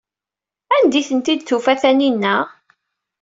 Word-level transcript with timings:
Anda 0.75 0.97
ay 0.99 1.05
tent-id-tufa 1.09 1.73
Taninna? 1.81 2.35